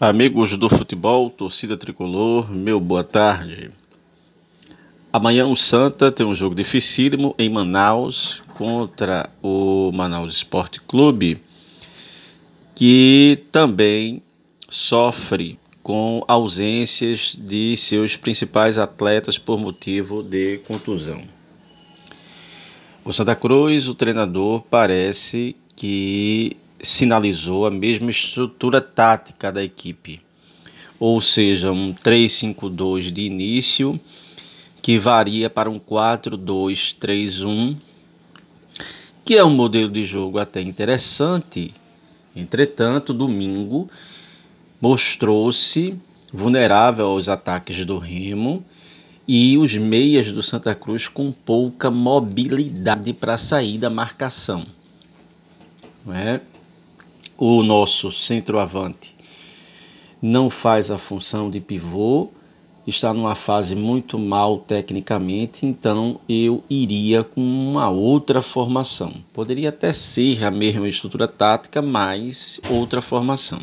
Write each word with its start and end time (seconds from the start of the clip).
Amigos 0.00 0.56
do 0.56 0.68
futebol, 0.68 1.28
torcida 1.28 1.76
tricolor, 1.76 2.48
meu 2.48 2.78
boa 2.78 3.02
tarde. 3.02 3.68
Amanhã 5.12 5.44
o 5.44 5.56
Santa 5.56 6.12
tem 6.12 6.24
um 6.24 6.36
jogo 6.36 6.54
dificílimo 6.54 7.34
em 7.36 7.48
Manaus 7.48 8.40
contra 8.54 9.28
o 9.42 9.90
Manaus 9.92 10.32
Esporte 10.36 10.80
Clube, 10.80 11.42
que 12.76 13.42
também 13.50 14.22
sofre 14.70 15.58
com 15.82 16.22
ausências 16.28 17.36
de 17.36 17.76
seus 17.76 18.16
principais 18.16 18.78
atletas 18.78 19.36
por 19.36 19.58
motivo 19.58 20.22
de 20.22 20.58
contusão. 20.58 21.20
O 23.04 23.12
Santa 23.12 23.34
Cruz, 23.34 23.88
o 23.88 23.96
treinador, 23.96 24.62
parece 24.70 25.56
que 25.74 26.56
sinalizou 26.80 27.66
a 27.66 27.70
mesma 27.70 28.10
estrutura 28.10 28.80
tática 28.80 29.50
da 29.52 29.62
equipe, 29.62 30.20
ou 30.98 31.20
seja, 31.20 31.72
um 31.72 31.94
3-5-2 31.94 33.10
de 33.10 33.22
início 33.22 33.98
que 34.80 34.98
varia 34.98 35.50
para 35.50 35.68
um 35.70 35.78
4-2-3-1, 35.78 37.76
que 39.24 39.36
é 39.36 39.44
um 39.44 39.50
modelo 39.50 39.90
de 39.90 40.04
jogo 40.04 40.38
até 40.38 40.60
interessante. 40.60 41.74
Entretanto, 42.34 43.12
domingo 43.12 43.90
mostrou-se 44.80 45.94
vulnerável 46.32 47.06
aos 47.06 47.28
ataques 47.28 47.84
do 47.84 47.98
Remo 47.98 48.64
e 49.26 49.58
os 49.58 49.76
meias 49.76 50.32
do 50.32 50.42
Santa 50.42 50.74
Cruz 50.74 51.08
com 51.08 51.30
pouca 51.30 51.90
mobilidade 51.90 53.12
para 53.12 53.36
sair 53.36 53.76
da 53.76 53.90
marcação. 53.90 54.66
Não 56.06 56.14
é? 56.14 56.40
O 57.38 57.62
nosso 57.62 58.10
centroavante 58.10 59.14
não 60.20 60.50
faz 60.50 60.90
a 60.90 60.98
função 60.98 61.48
de 61.48 61.60
pivô, 61.60 62.28
está 62.84 63.14
numa 63.14 63.36
fase 63.36 63.76
muito 63.76 64.18
mal 64.18 64.58
tecnicamente, 64.58 65.64
então 65.64 66.18
eu 66.28 66.64
iria 66.68 67.22
com 67.22 67.40
uma 67.40 67.88
outra 67.88 68.42
formação. 68.42 69.12
Poderia 69.32 69.68
até 69.68 69.92
ser 69.92 70.44
a 70.44 70.50
mesma 70.50 70.88
estrutura 70.88 71.28
tática, 71.28 71.80
mas 71.80 72.60
outra 72.68 73.00
formação. 73.00 73.60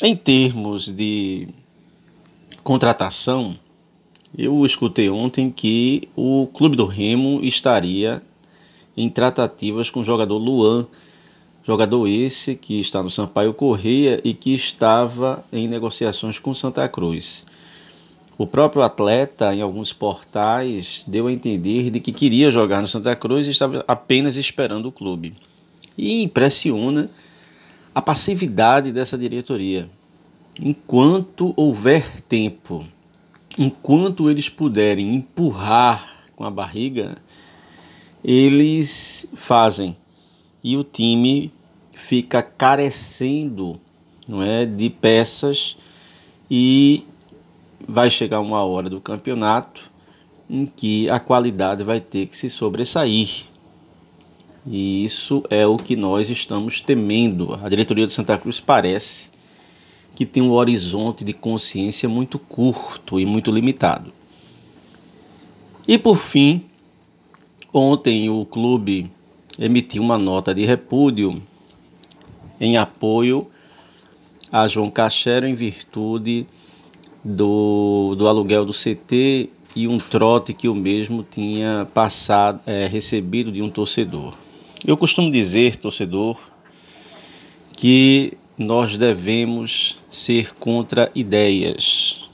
Em 0.00 0.14
termos 0.14 0.86
de 0.86 1.48
contratação, 2.62 3.58
eu 4.38 4.64
escutei 4.64 5.10
ontem 5.10 5.50
que 5.50 6.08
o 6.14 6.46
Clube 6.54 6.76
do 6.76 6.86
Remo 6.86 7.40
estaria 7.42 8.22
em 8.96 9.08
tratativas 9.08 9.90
com 9.90 10.00
o 10.00 10.04
jogador 10.04 10.38
Luan 10.38 10.86
Jogador 11.64 12.08
esse 12.08 12.56
que 12.56 12.80
está 12.80 13.02
no 13.02 13.10
Sampaio 13.10 13.54
Correia 13.54 14.20
e 14.24 14.34
que 14.34 14.52
estava 14.52 15.44
em 15.52 15.68
negociações 15.68 16.38
com 16.38 16.52
Santa 16.52 16.88
Cruz. 16.88 17.44
O 18.36 18.46
próprio 18.46 18.82
atleta, 18.82 19.54
em 19.54 19.62
alguns 19.62 19.92
portais, 19.92 21.04
deu 21.06 21.28
a 21.28 21.32
entender 21.32 21.88
de 21.90 22.00
que 22.00 22.10
queria 22.10 22.50
jogar 22.50 22.82
no 22.82 22.88
Santa 22.88 23.14
Cruz 23.14 23.46
e 23.46 23.50
estava 23.50 23.84
apenas 23.86 24.36
esperando 24.36 24.86
o 24.86 24.92
clube. 24.92 25.34
E 25.96 26.22
impressiona 26.22 27.08
a 27.94 28.02
passividade 28.02 28.90
dessa 28.90 29.16
diretoria. 29.16 29.88
Enquanto 30.60 31.54
houver 31.56 32.20
tempo, 32.22 32.84
enquanto 33.56 34.28
eles 34.28 34.48
puderem 34.48 35.14
empurrar 35.14 36.24
com 36.34 36.42
a 36.42 36.50
barriga, 36.50 37.16
eles 38.24 39.28
fazem 39.34 39.96
e 40.62 40.76
o 40.76 40.84
time 40.84 41.52
fica 41.92 42.42
carecendo 42.42 43.78
não 44.26 44.42
é, 44.42 44.64
de 44.64 44.88
peças 44.88 45.76
e 46.50 47.04
vai 47.86 48.10
chegar 48.10 48.40
uma 48.40 48.62
hora 48.64 48.88
do 48.88 49.00
campeonato 49.00 49.90
em 50.48 50.66
que 50.66 51.08
a 51.08 51.18
qualidade 51.18 51.82
vai 51.82 52.00
ter 52.00 52.26
que 52.26 52.36
se 52.36 52.48
sobressair. 52.48 53.46
E 54.66 55.04
isso 55.04 55.42
é 55.50 55.66
o 55.66 55.76
que 55.76 55.96
nós 55.96 56.30
estamos 56.30 56.80
temendo. 56.80 57.58
A 57.62 57.68
diretoria 57.68 58.06
de 58.06 58.12
Santa 58.12 58.38
Cruz 58.38 58.60
parece 58.60 59.30
que 60.14 60.24
tem 60.24 60.42
um 60.42 60.52
horizonte 60.52 61.24
de 61.24 61.32
consciência 61.32 62.08
muito 62.08 62.38
curto 62.38 63.18
e 63.18 63.26
muito 63.26 63.50
limitado. 63.50 64.12
E 65.88 65.98
por 65.98 66.16
fim, 66.16 66.62
ontem 67.72 68.30
o 68.30 68.44
clube 68.44 69.10
emitiu 69.58 70.02
uma 70.02 70.18
nota 70.18 70.54
de 70.54 70.64
repúdio 70.64 71.42
em 72.60 72.76
apoio 72.76 73.50
a 74.50 74.68
João 74.68 74.90
Cachero 74.90 75.46
em 75.46 75.54
virtude 75.54 76.46
do, 77.24 78.14
do 78.16 78.28
aluguel 78.28 78.64
do 78.64 78.72
CT 78.72 79.48
e 79.74 79.88
um 79.88 79.98
trote 79.98 80.52
que 80.52 80.68
o 80.68 80.74
mesmo 80.74 81.22
tinha 81.28 81.88
passado, 81.94 82.60
é, 82.66 82.86
recebido 82.86 83.50
de 83.50 83.62
um 83.62 83.70
torcedor. 83.70 84.34
Eu 84.86 84.96
costumo 84.96 85.30
dizer, 85.30 85.76
torcedor, 85.76 86.36
que 87.76 88.34
nós 88.58 88.98
devemos 88.98 89.98
ser 90.10 90.54
contra 90.54 91.10
ideias 91.14 92.28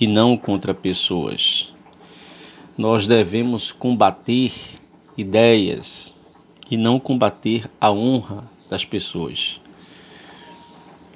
e 0.00 0.06
não 0.06 0.36
contra 0.36 0.72
pessoas. 0.72 1.72
Nós 2.78 3.06
devemos 3.06 3.70
combater 3.70 4.52
ideias 5.20 6.14
e 6.70 6.76
não 6.76 6.98
combater 6.98 7.70
a 7.80 7.90
honra 7.90 8.48
das 8.68 8.84
pessoas. 8.84 9.60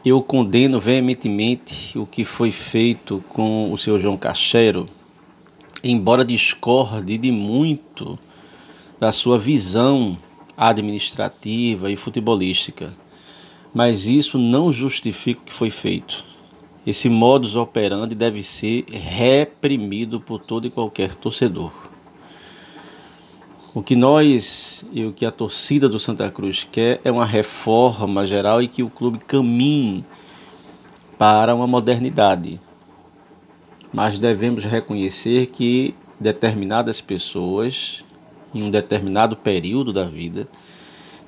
Eu 0.05 0.21
condeno 0.21 0.79
veementemente 0.79 1.99
o 1.99 2.05
que 2.05 2.25
foi 2.25 2.51
feito 2.51 3.25
com 3.31 3.73
o 3.73 3.79
seu 3.79 3.99
João 3.99 4.17
Cachero, 4.17 4.85
embora 5.83 6.25
discorde 6.25 7.17
de 7.17 7.31
muito 7.31 8.19
da 9.01 9.13
sua 9.13 9.39
visão 9.39 10.19
administrativa 10.57 11.91
e 11.91 11.97
futebolística. 11.97 12.95
Mas 13.73 14.07
isso 14.07 14.39
não 14.39 14.73
justifica 14.73 15.41
o 15.41 15.45
que 15.45 15.53
foi 15.53 15.71
feito. 15.71 16.25
Esse 16.87 17.09
modus 17.09 17.57
operandi 17.57 18.15
deve 18.15 18.43
ser 18.43 18.85
reprimido 18.91 20.21
por 20.21 20.39
todo 20.39 20.67
e 20.67 20.71
qualquer 20.71 21.15
torcedor. 21.15 21.84
O 23.75 23.83
que 23.83 23.97
nós 23.97 24.87
e 24.93 25.05
o 25.05 25.13
que 25.13 25.27
a 25.27 25.33
torcida 25.33 25.89
do 25.89 25.99
Santa 25.99 26.31
Cruz 26.31 26.63
quer 26.63 27.01
é 27.05 27.11
uma 27.11 27.27
reforma 27.27 28.25
geral 28.25 28.63
e 28.63 28.69
que 28.69 28.85
o 28.85 28.89
clube 28.89 29.19
caminhe 29.19 30.05
para 31.19 31.53
uma 31.57 31.67
modernidade. 31.67 32.61
Mas 33.93 34.17
devemos 34.17 34.65
reconhecer 34.65 35.47
que 35.47 35.93
determinadas 36.21 37.01
pessoas, 37.01 38.05
em 38.55 38.63
um 38.63 38.71
determinado 38.71 39.35
período 39.35 39.93
da 39.93 40.05
vida, 40.05 40.47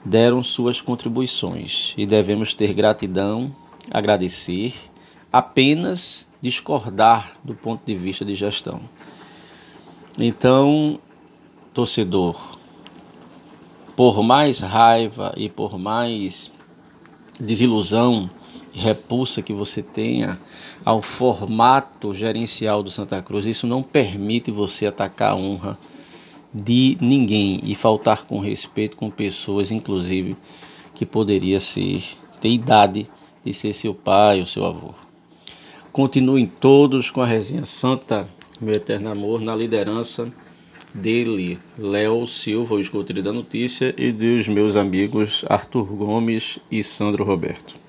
deram 0.04 0.40
suas 0.40 0.80
contribuições 0.80 1.94
e 1.98 2.06
devemos 2.06 2.54
ter 2.54 2.72
gratidão, 2.72 3.52
agradecer, 3.90 4.72
apenas 5.32 6.28
discordar 6.40 7.32
do 7.42 7.54
ponto 7.54 7.84
de 7.84 7.96
vista 7.96 8.24
de 8.24 8.36
gestão. 8.36 8.80
Então, 10.16 11.00
torcedor, 11.76 12.56
por 13.94 14.22
mais 14.22 14.60
raiva 14.60 15.34
e 15.36 15.50
por 15.50 15.78
mais 15.78 16.50
desilusão 17.38 18.30
e 18.72 18.78
repulsa 18.78 19.42
que 19.42 19.52
você 19.52 19.82
tenha 19.82 20.40
ao 20.82 21.02
formato 21.02 22.14
gerencial 22.14 22.82
do 22.82 22.90
Santa 22.90 23.20
Cruz, 23.20 23.44
isso 23.44 23.66
não 23.66 23.82
permite 23.82 24.50
você 24.50 24.86
atacar 24.86 25.32
a 25.32 25.36
honra 25.36 25.78
de 26.52 26.96
ninguém 26.98 27.60
e 27.62 27.74
faltar 27.74 28.24
com 28.24 28.38
respeito 28.38 28.96
com 28.96 29.10
pessoas, 29.10 29.70
inclusive, 29.70 30.34
que 30.94 31.04
poderia 31.04 31.60
ser, 31.60 32.02
ter 32.40 32.48
idade 32.48 33.06
de 33.44 33.52
ser 33.52 33.74
seu 33.74 33.92
pai 33.92 34.40
ou 34.40 34.46
seu 34.46 34.64
avô. 34.64 34.94
Continuem 35.92 36.46
todos 36.46 37.10
com 37.10 37.20
a 37.20 37.26
resenha 37.26 37.66
Santa, 37.66 38.26
meu 38.58 38.72
eterno 38.72 39.10
amor, 39.10 39.42
na 39.42 39.54
liderança 39.54 40.32
dele, 40.94 41.58
Léo 41.78 42.26
Silva, 42.26 42.74
o 42.74 42.80
escoteiro 42.80 43.22
da 43.22 43.32
notícia, 43.32 43.94
e 43.96 44.12
dos 44.12 44.48
meus 44.48 44.76
amigos 44.76 45.44
Arthur 45.48 45.84
Gomes 45.84 46.58
e 46.70 46.82
Sandro 46.82 47.24
Roberto. 47.24 47.85